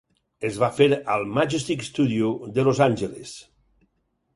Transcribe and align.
Es 0.47 0.55
va 0.63 0.69
fer 0.79 0.87
al 1.17 1.27
Majestic 1.35 1.87
Studio 1.91 2.35
de 2.59 2.69
Los 2.71 2.87
Angeles. 2.91 3.41